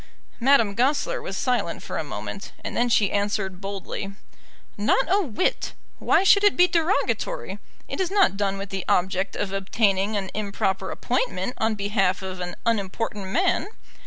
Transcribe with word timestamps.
Madame 0.39 0.73
Goesler 0.73 1.21
was 1.21 1.37
silent 1.37 1.83
for 1.83 1.99
a 1.99 2.03
moment, 2.03 2.53
and 2.63 2.75
then 2.75 2.89
she 2.89 3.11
answered 3.11 3.61
boldly, 3.61 4.13
"Not 4.75 5.05
a 5.07 5.21
whit. 5.21 5.73
Why 5.99 6.23
should 6.23 6.43
it 6.43 6.57
be 6.57 6.67
derogatory? 6.67 7.59
It 7.87 7.99
is 8.01 8.09
not 8.09 8.35
done 8.35 8.57
with 8.57 8.69
the 8.71 8.83
object 8.89 9.35
of 9.35 9.53
obtaining 9.53 10.17
an 10.17 10.31
improper 10.33 10.89
appointment 10.89 11.53
on 11.59 11.75
behalf 11.75 12.23
of 12.23 12.39
an 12.39 12.55
unimportant 12.65 13.27
man. 13.27 13.67